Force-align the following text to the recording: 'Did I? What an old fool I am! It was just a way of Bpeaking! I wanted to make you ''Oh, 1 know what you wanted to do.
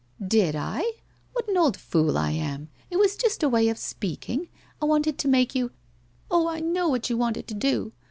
'Did 0.39 0.55
I? 0.55 0.93
What 1.33 1.47
an 1.47 1.57
old 1.57 1.77
fool 1.77 2.17
I 2.17 2.31
am! 2.31 2.69
It 2.89 2.97
was 2.97 3.15
just 3.15 3.43
a 3.43 3.47
way 3.49 3.69
of 3.69 3.77
Bpeaking! 3.77 4.49
I 4.81 4.85
wanted 4.85 5.19
to 5.19 5.27
make 5.27 5.53
you 5.53 5.69
''Oh, 6.31 6.41
1 6.45 6.73
know 6.73 6.89
what 6.89 7.11
you 7.11 7.17
wanted 7.17 7.47
to 7.49 7.53
do. 7.53 7.93